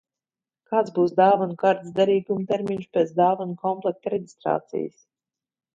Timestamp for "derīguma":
1.99-2.49